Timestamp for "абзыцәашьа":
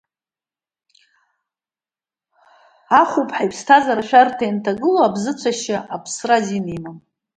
5.05-5.77